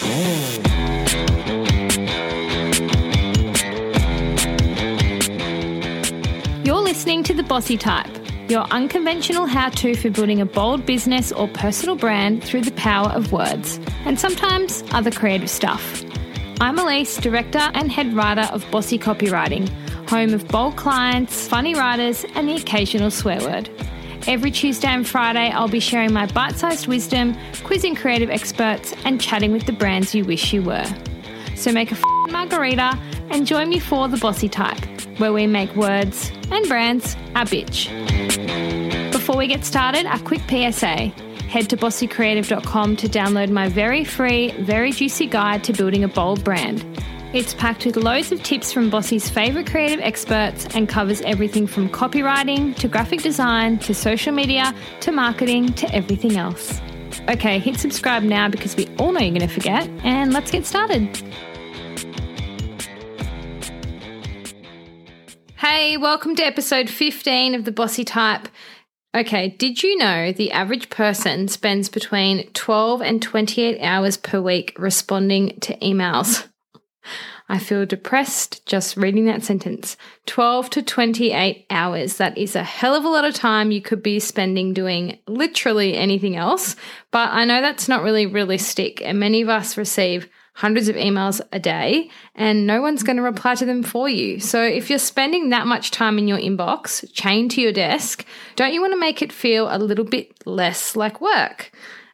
[0.00, 0.10] You're
[6.76, 8.06] listening to The Bossy Type,
[8.48, 13.08] your unconventional how to for building a bold business or personal brand through the power
[13.08, 16.04] of words, and sometimes other creative stuff.
[16.60, 19.68] I'm Alyce, director and head writer of Bossy Copywriting,
[20.08, 23.68] home of bold clients, funny writers, and the occasional swear word.
[24.26, 29.20] Every Tuesday and Friday, I'll be sharing my bite sized wisdom, quizzing creative experts, and
[29.20, 30.86] chatting with the brands you wish you were.
[31.56, 32.98] So make a f- margarita
[33.30, 34.78] and join me for The Bossy Type,
[35.18, 37.90] where we make words and brands our bitch.
[39.12, 41.12] Before we get started, a quick PSA.
[41.48, 46.44] Head to bossycreative.com to download my very free, very juicy guide to building a bold
[46.44, 46.84] brand.
[47.34, 51.90] It's packed with loads of tips from Bossy's favourite creative experts and covers everything from
[51.90, 56.80] copywriting to graphic design to social media to marketing to everything else.
[57.28, 60.64] Okay, hit subscribe now because we all know you're going to forget, and let's get
[60.64, 61.22] started.
[65.58, 68.48] Hey, welcome to episode 15 of The Bossy Type.
[69.14, 74.74] Okay, did you know the average person spends between 12 and 28 hours per week
[74.78, 76.48] responding to emails?
[77.48, 79.96] I feel depressed just reading that sentence.
[80.26, 82.18] 12 to 28 hours.
[82.18, 85.96] That is a hell of a lot of time you could be spending doing literally
[85.96, 86.76] anything else.
[87.10, 89.00] But I know that's not really realistic.
[89.02, 93.22] And many of us receive hundreds of emails a day and no one's going to
[93.22, 94.40] reply to them for you.
[94.40, 98.26] So if you're spending that much time in your inbox, chained to your desk,
[98.56, 101.70] don't you want to make it feel a little bit less like work?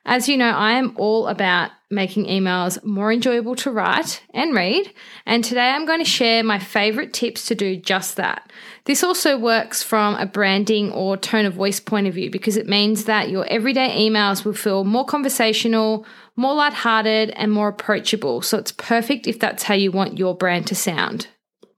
[0.06, 4.92] As you know, I am all about making emails more enjoyable to write and read.
[5.24, 8.50] And today I'm going to share my favorite tips to do just that.
[8.84, 12.68] This also works from a branding or tone of voice point of view because it
[12.68, 16.04] means that your everyday emails will feel more conversational,
[16.36, 18.42] more lighthearted, and more approachable.
[18.42, 21.28] So it's perfect if that's how you want your brand to sound.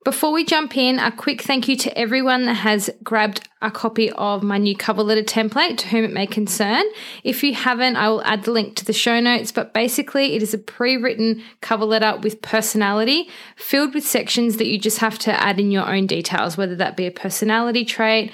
[0.06, 4.08] Before we jump in, a quick thank you to everyone that has grabbed a copy
[4.12, 6.84] of my new cover letter template to whom it may concern.
[7.24, 10.44] If you haven't, I will add the link to the show notes, but basically, it
[10.44, 15.18] is a pre written cover letter with personality filled with sections that you just have
[15.18, 18.30] to add in your own details, whether that be a personality trait,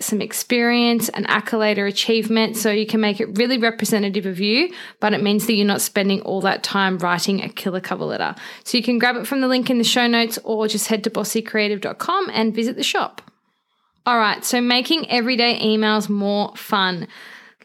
[0.00, 2.56] some experience, an accolade or achievement.
[2.56, 5.80] So you can make it really representative of you, but it means that you're not
[5.80, 8.34] spending all that time writing a killer cover letter.
[8.64, 11.04] So you can grab it from the link in the show notes or just head
[11.04, 13.22] to bossycreative.com and visit the shop.
[14.06, 17.08] All right, so making everyday emails more fun.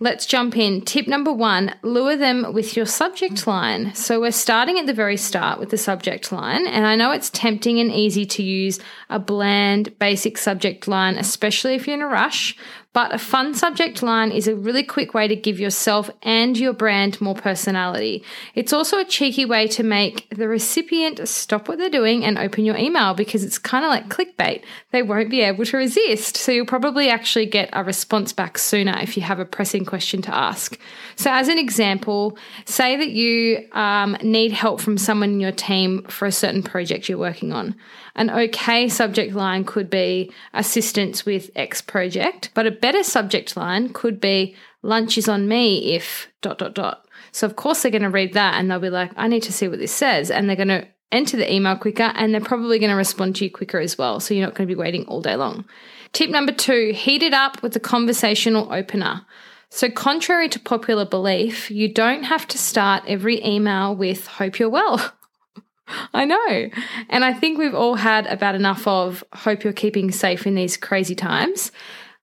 [0.02, 0.82] Let's jump in.
[0.82, 3.94] Tip number one lure them with your subject line.
[3.96, 7.30] So, we're starting at the very start with the subject line, and I know it's
[7.30, 12.08] tempting and easy to use a bland, basic subject line, especially if you're in a
[12.08, 12.56] rush.
[12.92, 16.74] But a fun subject line is a really quick way to give yourself and your
[16.74, 18.24] brand more personality.
[18.56, 22.66] It's also a cheeky way to make the recipient stop what they're doing and open
[22.66, 24.64] your email because it's kind of like clickbait.
[24.92, 26.36] They won't be able to resist.
[26.36, 30.24] So you'll probably actually get a response back sooner if you have a pressing question
[30.24, 30.80] to ask.
[31.16, 36.04] So, as an example, say that you um, need help from someone in your team
[36.06, 37.76] for a certain project you're working on.
[38.16, 43.90] An okay subject line could be assistance with X project, but a better subject line
[43.90, 47.06] could be lunch is on me if dot dot dot.
[47.32, 49.54] So of course they're going to read that and they'll be like, I need to
[49.54, 50.32] see what this says.
[50.32, 53.46] And they're going to enter the email quicker and they're probably going to respond to
[53.46, 54.20] you quicker as well.
[54.20, 55.66] So you're not going to be waiting all day long.
[56.12, 59.26] Tip number two, heat it up with a conversational opener.
[59.72, 64.70] So, contrary to popular belief, you don't have to start every email with, Hope you're
[64.70, 65.14] well.
[66.14, 66.70] I know.
[67.10, 70.78] And I think we've all had about enough of hope you're keeping safe in these
[70.78, 71.72] crazy times.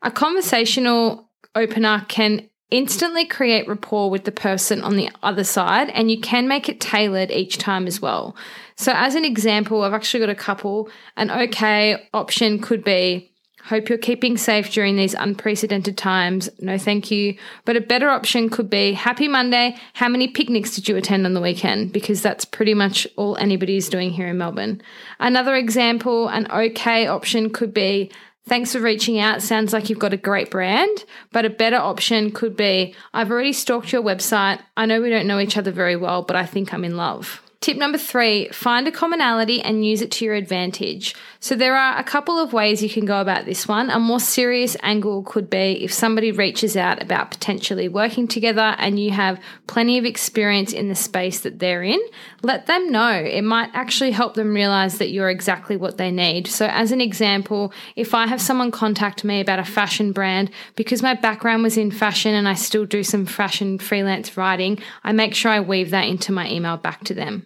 [0.03, 6.11] A conversational opener can instantly create rapport with the person on the other side, and
[6.11, 8.37] you can make it tailored each time as well.
[8.77, 10.91] So, as an example, I've actually got a couple.
[11.17, 13.33] An okay option could be
[13.67, 16.49] Hope you're keeping safe during these unprecedented times.
[16.61, 17.37] No, thank you.
[17.65, 19.77] But a better option could be Happy Monday.
[19.95, 21.93] How many picnics did you attend on the weekend?
[21.93, 24.81] Because that's pretty much all anybody is doing here in Melbourne.
[25.19, 28.13] Another example, an okay option could be
[28.49, 29.43] Thanks for reaching out.
[29.43, 33.53] Sounds like you've got a great brand, but a better option could be I've already
[33.53, 34.61] stalked your website.
[34.77, 37.43] I know we don't know each other very well, but I think I'm in love.
[37.61, 41.15] Tip number three find a commonality and use it to your advantage.
[41.41, 43.91] So, there are a couple of ways you can go about this one.
[43.91, 49.01] A more serious angle could be if somebody reaches out about potentially working together and
[49.01, 52.01] you have plenty of experience in the space that they're in,
[52.43, 53.11] let them know.
[53.11, 56.47] It might actually help them realize that you're exactly what they need.
[56.47, 61.03] So, as an example, if I have someone contact me about a fashion brand, because
[61.03, 65.35] my background was in fashion and I still do some fashion freelance writing, I make
[65.35, 67.46] sure I weave that into my email back to them.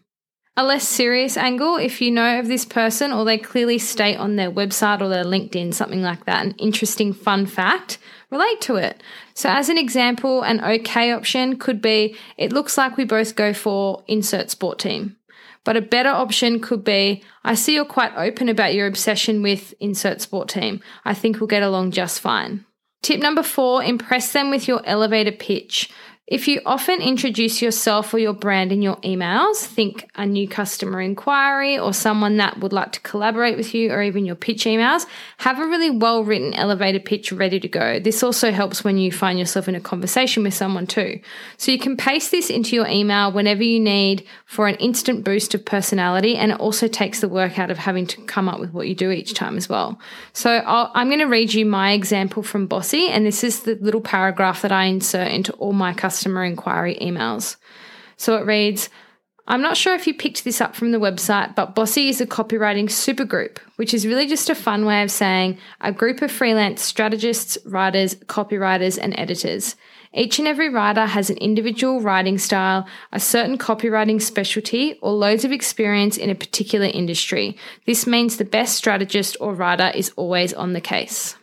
[0.60, 4.36] A less serious angle, if you know of this person or they clearly state on
[4.36, 7.96] their website or their LinkedIn, something like that, an interesting fun fact,
[8.28, 9.02] relate to it.
[9.32, 13.54] So, as an example, an okay option could be it looks like we both go
[13.54, 15.16] for insert sport team.
[15.64, 19.72] But a better option could be I see you're quite open about your obsession with
[19.80, 20.82] insert sport team.
[21.06, 22.66] I think we'll get along just fine.
[23.00, 25.90] Tip number four impress them with your elevator pitch.
[26.30, 31.00] If you often introduce yourself or your brand in your emails, think a new customer
[31.00, 35.06] inquiry or someone that would like to collaborate with you or even your pitch emails,
[35.38, 37.98] have a really well written elevator pitch ready to go.
[37.98, 41.18] This also helps when you find yourself in a conversation with someone too.
[41.56, 45.52] So you can paste this into your email whenever you need for an instant boost
[45.54, 48.72] of personality and it also takes the work out of having to come up with
[48.72, 49.98] what you do each time as well.
[50.32, 53.74] So i am going to read you my example from Bossy and this is the
[53.80, 57.56] little paragraph that I insert into all my customers customer inquiry emails.
[58.18, 58.90] So it reads,
[59.46, 62.26] I'm not sure if you picked this up from the website, but Bossy is a
[62.26, 66.82] copywriting supergroup, which is really just a fun way of saying a group of freelance
[66.82, 69.76] strategists, writers, copywriters, and editors.
[70.12, 75.46] Each and every writer has an individual writing style, a certain copywriting specialty, or loads
[75.46, 77.56] of experience in a particular industry.
[77.86, 81.34] This means the best strategist or writer is always on the case.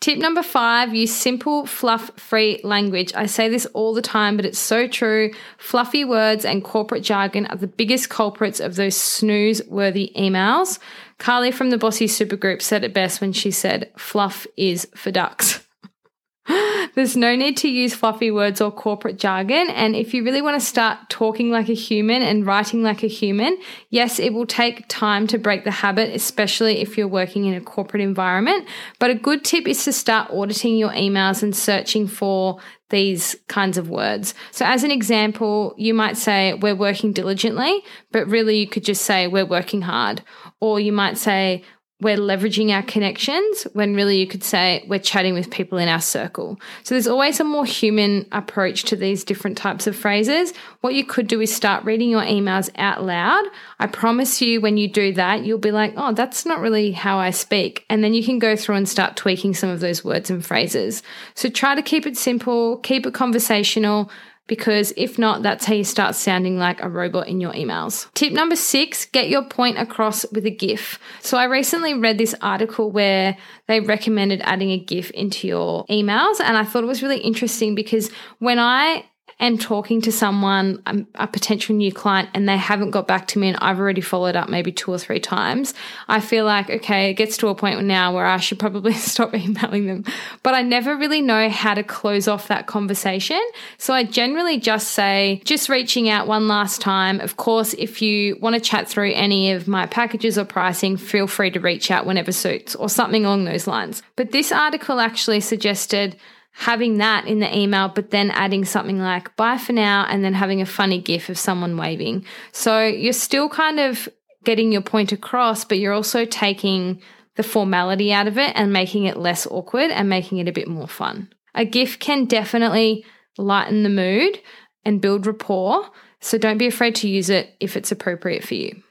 [0.00, 3.12] Tip number five use simple, fluff free language.
[3.14, 5.30] I say this all the time, but it's so true.
[5.58, 10.78] Fluffy words and corporate jargon are the biggest culprits of those snooze worthy emails.
[11.18, 15.66] Carly from the Bossy Supergroup said it best when she said, Fluff is for ducks.
[16.94, 19.68] There's no need to use fluffy words or corporate jargon.
[19.70, 23.08] And if you really want to start talking like a human and writing like a
[23.08, 23.58] human,
[23.90, 27.60] yes, it will take time to break the habit, especially if you're working in a
[27.60, 28.66] corporate environment.
[28.98, 32.60] But a good tip is to start auditing your emails and searching for
[32.90, 34.34] these kinds of words.
[34.50, 37.82] So, as an example, you might say, We're working diligently,
[38.12, 40.22] but really you could just say, We're working hard.
[40.60, 41.64] Or you might say,
[42.00, 46.00] we're leveraging our connections when really you could say we're chatting with people in our
[46.00, 46.58] circle.
[46.82, 50.54] So there's always a more human approach to these different types of phrases.
[50.80, 53.44] What you could do is start reading your emails out loud.
[53.78, 57.18] I promise you, when you do that, you'll be like, oh, that's not really how
[57.18, 57.84] I speak.
[57.90, 61.02] And then you can go through and start tweaking some of those words and phrases.
[61.34, 64.10] So try to keep it simple, keep it conversational
[64.46, 68.12] because if not, that's how you start sounding like a robot in your emails.
[68.14, 70.98] Tip number six get your point across with a GIF.
[71.20, 73.36] So, I recently read this article where
[73.68, 77.74] they recommended adding a GIF into your emails, and I thought it was really interesting
[77.74, 79.04] because when I
[79.40, 83.38] am talking to someone, um, a potential new client, and they haven't got back to
[83.38, 85.74] me and I've already followed up maybe two or three times,
[86.08, 89.34] I feel like, okay, it gets to a point now where I should probably stop
[89.34, 90.04] emailing them.
[90.42, 93.40] But I never really know how to close off that conversation.
[93.78, 97.20] So I generally just say, just reaching out one last time.
[97.20, 101.26] Of course, if you want to chat through any of my packages or pricing, feel
[101.26, 104.02] free to reach out whenever suits or something along those lines.
[104.16, 106.16] But this article actually suggested
[106.52, 110.34] having that in the email, but then adding something like bye for now and then
[110.34, 112.24] having a funny gif of someone waving.
[112.52, 114.08] So you're still kind of
[114.44, 117.00] getting your point across, but you're also taking
[117.36, 120.68] the formality out of it and making it less awkward and making it a bit
[120.68, 121.28] more fun.
[121.54, 123.04] A GIF can definitely
[123.38, 124.40] lighten the mood
[124.84, 128.82] and build rapport, so don't be afraid to use it if it's appropriate for you.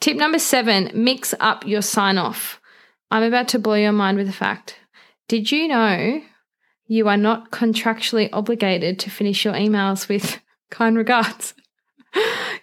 [0.00, 2.60] Tip number seven mix up your sign off.
[3.10, 4.78] I'm about to blow your mind with a fact.
[5.28, 6.22] Did you know
[6.88, 10.40] you are not contractually obligated to finish your emails with
[10.70, 11.54] kind regards.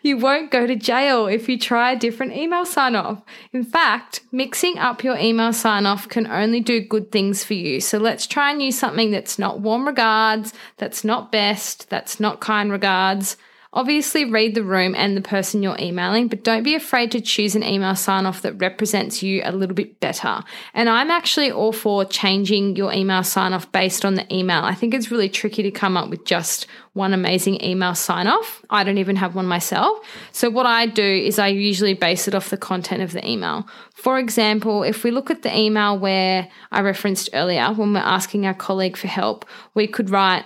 [0.01, 3.21] you won't go to jail if you try a different email sign off.
[3.53, 7.79] In fact, mixing up your email sign off can only do good things for you.
[7.79, 12.41] So let's try and use something that's not warm regards, that's not best, that's not
[12.41, 13.37] kind regards.
[13.75, 17.55] Obviously, read the room and the person you're emailing, but don't be afraid to choose
[17.55, 20.41] an email sign off that represents you a little bit better.
[20.73, 24.63] And I'm actually all for changing your email sign off based on the email.
[24.63, 28.63] I think it's really tricky to come up with just one amazing email sign off.
[28.69, 29.99] I don't even have one myself.
[30.31, 33.67] So, what I do is I usually base it off the content of the email.
[33.93, 38.45] For example, if we look at the email where I referenced earlier when we're asking
[38.45, 40.45] our colleague for help, we could write,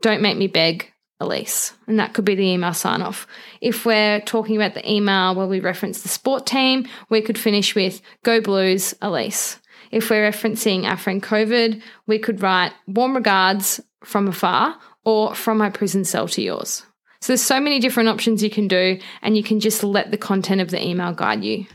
[0.00, 0.90] Don't make me beg
[1.20, 1.72] Alyce.
[1.86, 3.26] And that could be the email sign off.
[3.60, 7.74] If we're talking about the email where we reference the sport team, we could finish
[7.74, 9.58] with Go Blues, Alyce.
[9.90, 15.58] If we're referencing our friend COVID, we could write warm regards from afar or from
[15.58, 16.84] my prison cell to yours.
[17.20, 20.18] So there's so many different options you can do, and you can just let the
[20.18, 21.66] content of the email guide you.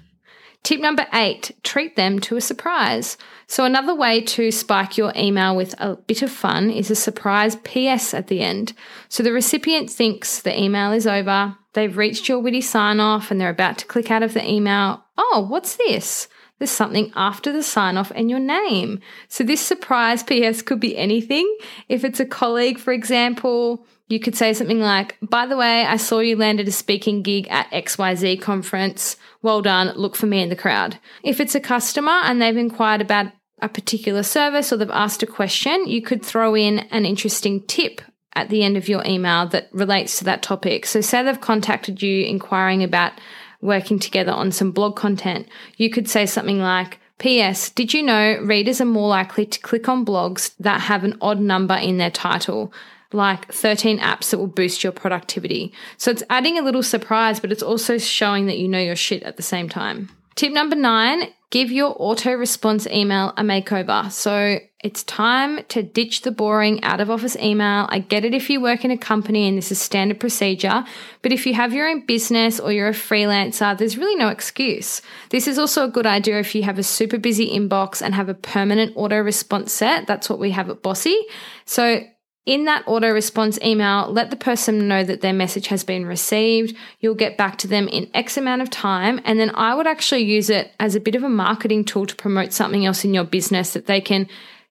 [0.64, 3.18] Tip number eight, treat them to a surprise.
[3.48, 7.56] So, another way to spike your email with a bit of fun is a surprise
[7.56, 8.74] PS at the end.
[9.08, 13.40] So, the recipient thinks the email is over, they've reached your witty sign off, and
[13.40, 15.04] they're about to click out of the email.
[15.18, 16.28] Oh, what's this?
[16.60, 19.00] There's something after the sign off and your name.
[19.30, 21.58] So, this surprise PS could be anything.
[21.88, 25.96] If it's a colleague, for example, you could say something like, By the way, I
[25.96, 29.16] saw you landed a speaking gig at XYZ conference.
[29.42, 29.96] Well done.
[29.96, 31.00] Look for me in the crowd.
[31.24, 35.28] If it's a customer and they've inquired about a particular service or they've asked a
[35.28, 38.02] question, you could throw in an interesting tip
[38.34, 40.88] at the end of your email that relates to that topic.
[40.88, 43.14] So, say they've contacted you inquiring about
[43.62, 45.48] working together on some blog content.
[45.78, 47.70] You could say something like, P.S.
[47.70, 51.42] Did you know readers are more likely to click on blogs that have an odd
[51.42, 52.74] number in their title?
[53.12, 55.74] Like 13 apps that will boost your productivity.
[55.98, 59.24] So it's adding a little surprise, but it's also showing that you know your shit
[59.24, 60.10] at the same time.
[60.36, 64.12] Tip number nine give your auto response email a makeover.
[64.12, 67.88] So it's time to ditch the boring out of office email.
[67.90, 70.86] I get it if you work in a company and this is standard procedure,
[71.22, 75.02] but if you have your own business or you're a freelancer, there's really no excuse.
[75.32, 78.30] This is also a good idea if you have a super busy inbox and have
[78.30, 80.08] a permanent auto response set.
[80.08, 81.20] That's what we have at Bossy.
[81.66, 82.02] So
[82.50, 86.76] in that auto response email, let the person know that their message has been received.
[87.00, 89.22] You'll get back to them in X amount of time.
[89.24, 92.16] And then I would actually use it as a bit of a marketing tool to
[92.16, 94.28] promote something else in your business that they can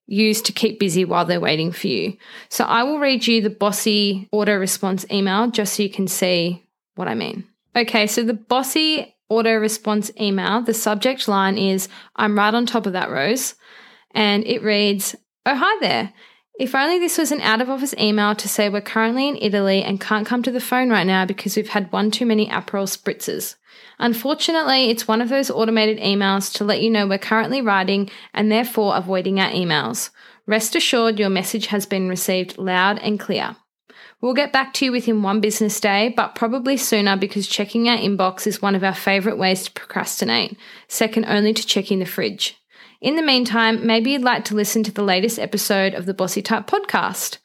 [0.08, 2.16] use to keep busy while they're waiting for you.
[2.49, 6.66] So I will read you the bossy auto response email just so you can see
[6.97, 7.44] what I mean.
[7.76, 12.87] Okay, so the bossy auto response email, the subject line is I'm right on top
[12.87, 13.54] of that, Rose.
[14.11, 15.14] And it reads,
[15.47, 16.12] Oh, hi there.
[16.59, 19.81] If only this was an out of office email to say we're currently in Italy
[19.85, 22.88] and can't come to the phone right now because we've had one too many Aperol
[22.88, 23.55] spritzers.
[24.00, 28.50] Unfortunately, it's one of those automated emails to let you know we're currently writing and
[28.50, 30.11] therefore avoiding our emails.
[30.47, 33.55] Rest assured your message has been received loud and clear.
[34.21, 37.99] We'll get back to you within one business day, but probably sooner because checking our
[37.99, 42.57] inbox is one of our favourite ways to procrastinate, second only to checking the fridge.
[43.00, 46.43] In the meantime, maybe you'd like to listen to the latest episode of the Bossy
[46.43, 47.38] Type podcast.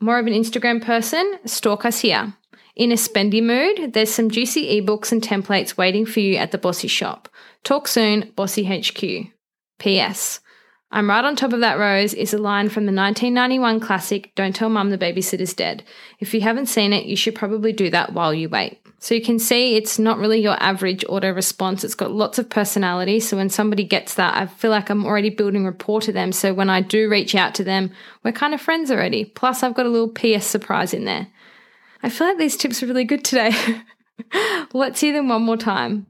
[0.00, 1.38] More of an Instagram person?
[1.44, 2.34] Stalk us here.
[2.74, 6.58] In a spendy mood, there's some juicy ebooks and templates waiting for you at the
[6.58, 7.28] Bossy shop.
[7.62, 9.30] Talk soon, Bossy HQ.
[9.78, 10.40] P.S.
[10.94, 14.54] I'm right on top of that rose is a line from the 1991 classic Don't
[14.54, 15.82] Tell Mum the Babysitter's Dead.
[16.20, 18.78] If you haven't seen it, you should probably do that while you wait.
[18.98, 21.82] So you can see it's not really your average auto response.
[21.82, 23.20] It's got lots of personality.
[23.20, 26.30] So when somebody gets that, I feel like I'm already building rapport to them.
[26.30, 27.90] So when I do reach out to them,
[28.22, 29.24] we're kind of friends already.
[29.24, 31.26] Plus, I've got a little PS surprise in there.
[32.02, 33.52] I feel like these tips are really good today.
[34.74, 36.06] Let's hear them one more time.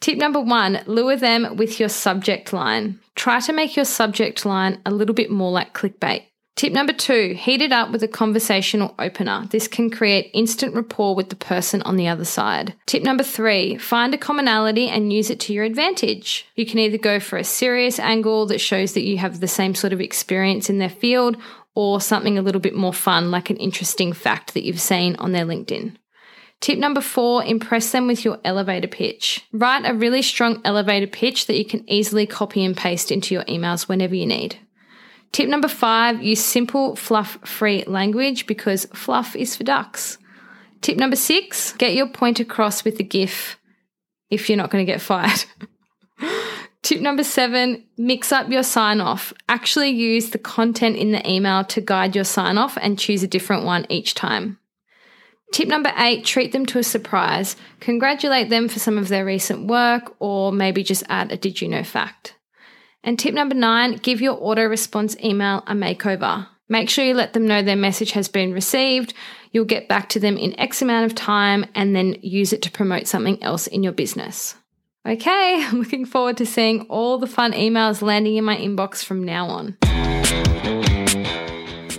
[0.00, 3.00] Tip number one lure them with your subject line.
[3.14, 6.24] Try to make your subject line a little bit more like clickbait.
[6.56, 9.46] Tip number two, heat it up with a conversational opener.
[9.50, 12.72] This can create instant rapport with the person on the other side.
[12.86, 16.46] Tip number three, find a commonality and use it to your advantage.
[16.54, 19.74] You can either go for a serious angle that shows that you have the same
[19.74, 21.36] sort of experience in their field
[21.74, 25.32] or something a little bit more fun, like an interesting fact that you've seen on
[25.32, 25.94] their LinkedIn.
[26.60, 29.46] Tip number four, impress them with your elevator pitch.
[29.52, 33.44] Write a really strong elevator pitch that you can easily copy and paste into your
[33.44, 34.58] emails whenever you need.
[35.32, 40.18] Tip number five use simple, fluff free language because fluff is for ducks.
[40.80, 43.58] Tip number six get your point across with the GIF
[44.30, 45.44] if you're not going to get fired.
[46.82, 49.32] Tip number seven mix up your sign off.
[49.48, 53.28] Actually use the content in the email to guide your sign off and choose a
[53.28, 54.58] different one each time.
[55.52, 57.56] Tip number eight treat them to a surprise.
[57.80, 61.68] Congratulate them for some of their recent work or maybe just add a did you
[61.68, 62.34] know fact.
[63.04, 66.48] And tip number nine give your auto response email a makeover.
[66.68, 69.14] Make sure you let them know their message has been received.
[69.52, 72.70] You'll get back to them in X amount of time and then use it to
[72.70, 74.56] promote something else in your business.
[75.06, 79.24] Okay, I'm looking forward to seeing all the fun emails landing in my inbox from
[79.24, 79.76] now on.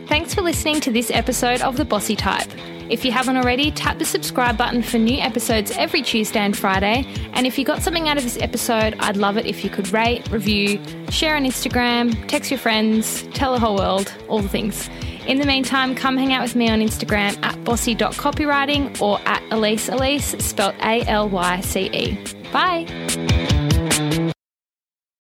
[0.08, 2.50] Thanks for listening to this episode of The Bossy Type.
[2.90, 7.06] If you haven't already, tap the subscribe button for new episodes every Tuesday and Friday.
[7.34, 9.92] And if you got something out of this episode, I'd love it if you could
[9.92, 14.90] rate, review, share on Instagram, text your friends, tell the whole world, all the things.
[15.28, 19.90] In the meantime, come hang out with me on Instagram at bossy.copywriting or at Alyce
[19.90, 22.18] Alyce, spelled A L Y C E.
[22.54, 23.47] Bye.